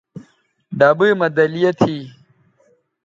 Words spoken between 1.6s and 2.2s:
تھی